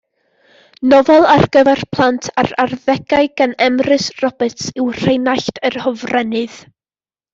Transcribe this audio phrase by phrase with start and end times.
[0.93, 6.57] Nofel ar gyfer plant a'r arddegau gan Emrys Roberts yw Rheinallt yr Hofrennydd.